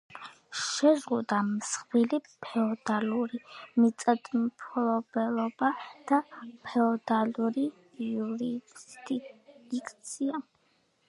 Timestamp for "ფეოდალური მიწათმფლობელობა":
2.45-5.71